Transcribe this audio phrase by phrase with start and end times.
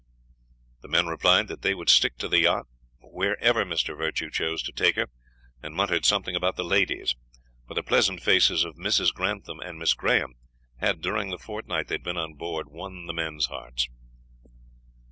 [0.81, 2.65] The men replied that they would stick to the yacht
[3.01, 3.95] wherever Mr.
[3.95, 5.05] Virtue chose to take her,
[5.61, 7.15] and muttered something about the ladies,
[7.67, 9.13] for the pleasant faces of Mrs.
[9.13, 10.33] Grantham and Miss Graham
[10.77, 13.89] had, during the fortnight they had been on board, won the men's hearts.